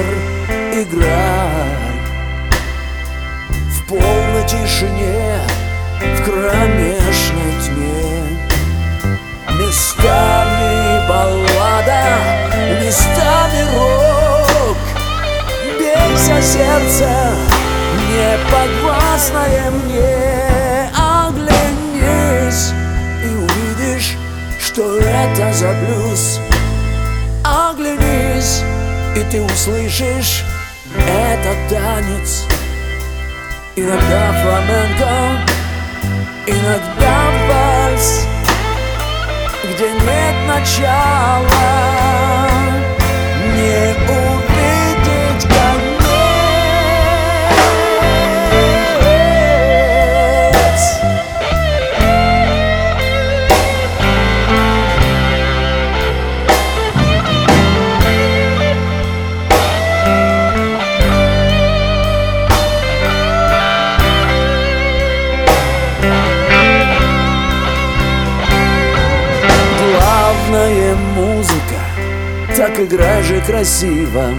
оркестр 0.00 0.14
играй 0.72 1.70
В 3.70 3.84
полной 3.86 4.46
тишине, 4.46 5.40
в 6.00 6.24
кромешной 6.24 7.52
тьме. 7.64 8.40
Местами 9.58 11.08
баллада, 11.08 12.04
местами 12.82 13.62
рок. 13.74 14.76
Бейся, 15.78 16.40
сердце, 16.42 17.32
не 18.08 18.38
подвластное 18.50 19.70
мне. 19.70 20.90
Оглянись 20.96 22.72
и 23.24 23.28
увидишь, 23.34 24.16
что 24.58 24.98
это 24.98 25.52
за 25.52 25.74
блюз 25.74 26.40
и 29.16 29.22
ты 29.30 29.42
услышишь 29.42 30.44
этот 30.96 31.68
танец. 31.68 32.46
Иногда 33.76 34.32
фламенко, 34.42 35.46
иногда 36.46 37.30
вальс 37.48 38.26
Где 39.62 39.90
нет 39.92 40.34
начала, 40.46 41.59
так 72.80 72.92
играй 72.92 73.22
же 73.22 73.40
красиво 73.40 74.34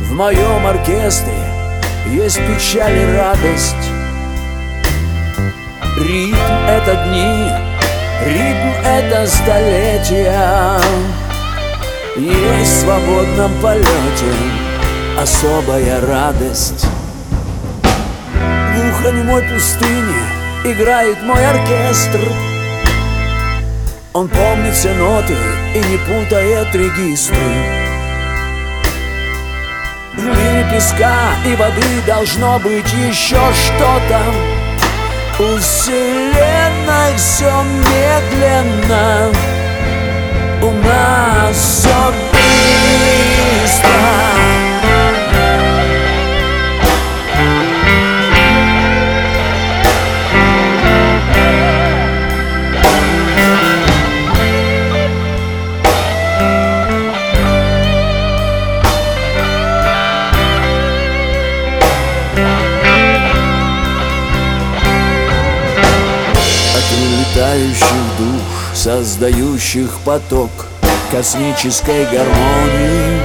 В 0.00 0.12
моем 0.12 0.66
оркестре 0.66 1.34
есть 2.06 2.38
печаль 2.38 2.96
и 2.96 3.16
радость. 3.16 3.90
Ритм— 5.98 6.36
это 6.68 6.94
дни, 7.06 7.50
ритм— 8.26 8.68
это 8.84 9.26
столетия. 9.26 10.80
Есть 12.16 12.70
в 12.70 12.80
свободном 12.80 13.52
полете 13.60 14.34
особая 15.18 16.00
радость. 16.06 16.86
В 18.32 18.74
глухонемой 18.74 19.42
пустыне 19.42 20.20
играет 20.64 21.22
мой 21.22 21.44
оркестр 21.46 22.53
он 24.14 24.28
помнит 24.28 24.72
все 24.74 24.94
ноты 24.94 25.36
и 25.74 25.78
не 25.78 25.98
путает 25.98 26.72
регистры. 26.72 27.36
В 30.14 30.24
мире 30.24 30.66
песка 30.72 31.34
и 31.44 31.56
воды 31.56 31.82
должно 32.06 32.60
быть 32.60 32.90
еще 32.92 33.40
что-то. 33.52 34.20
У 35.40 35.58
вселенной 35.58 37.16
все 37.16 37.50
медленно 37.90 39.32
От 66.74 66.84
улетающих 66.92 68.18
душ, 68.18 68.76
создающих 68.76 69.90
поток 70.04 70.50
Космической 71.10 72.04
гармонии 72.06 73.20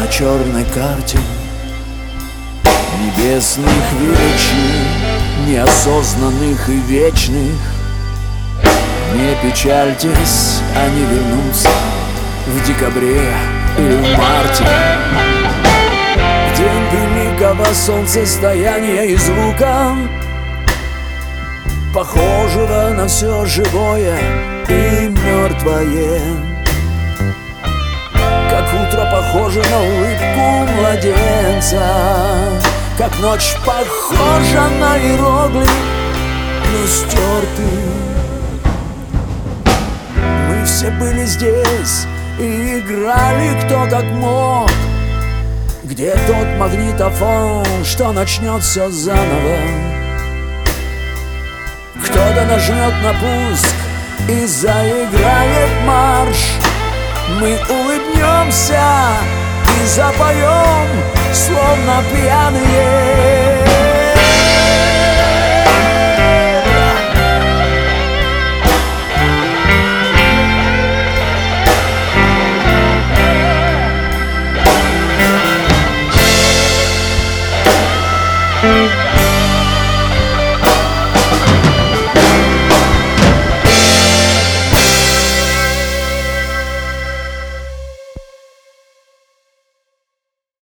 на 0.00 0.06
черной 0.08 0.64
карте 0.64 1.18
Небесных 2.98 3.92
величин, 4.00 5.46
неосознанных 5.46 6.68
и 6.70 6.78
вечных. 6.78 7.52
Не 9.14 9.34
печальтесь, 9.42 10.60
они 10.74 11.02
вернутся 11.02 11.68
в 12.46 12.66
декабре 12.66 13.32
или 13.78 13.96
в 13.96 14.18
марте. 14.18 14.64
День 16.56 16.86
великого 16.92 17.66
солнцестояния 17.74 19.04
и 19.04 19.16
звука 19.16 19.94
Похожего 21.96 22.90
на 22.90 23.06
все 23.06 23.46
живое 23.46 24.18
и 24.68 25.08
мертвое 25.08 26.20
Как 28.50 28.66
утро 28.74 29.10
похоже 29.10 29.62
на 29.70 29.80
улыбку 29.80 30.74
младенца 30.74 32.60
Как 32.98 33.18
ночь 33.20 33.56
похожа 33.64 34.68
на 34.78 34.98
иероглиф, 34.98 35.70
но 36.70 36.86
стертый 36.86 37.64
Мы 40.50 40.66
все 40.66 40.90
были 40.90 41.24
здесь 41.24 42.06
и 42.38 42.78
играли 42.78 43.58
кто 43.64 43.86
как 43.88 44.04
мог. 44.04 44.70
Где 45.82 46.14
тот 46.26 46.58
магнитофон, 46.58 47.64
что 47.86 48.12
начнет 48.12 48.62
все 48.62 48.90
заново 48.90 49.95
кто-то 52.02 52.44
нажмет 52.44 52.94
на 53.02 53.12
пуск 53.14 53.74
и 54.28 54.46
заиграет 54.46 55.70
марш. 55.84 56.52
Мы 57.40 57.58
улыбнемся 57.68 58.82
и 59.82 59.86
запоем, 59.86 60.86
словно 61.32 62.02
пьяные 62.12 63.85